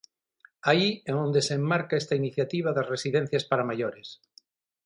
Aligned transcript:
Aí 0.69 0.89
é 1.09 1.11
onde 1.25 1.39
se 1.47 1.53
enmarca 1.59 1.99
esta 2.01 2.17
iniciativa 2.21 2.69
das 2.75 2.89
residencias 2.93 3.43
para 3.49 3.67
maiores. 3.69 4.07